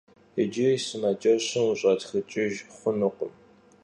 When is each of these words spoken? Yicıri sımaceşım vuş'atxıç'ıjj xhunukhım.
Yicıri 0.37 0.77
sımaceşım 0.85 1.63
vuş'atxıç'ıjj 1.67 2.55
xhunukhım. 2.77 3.31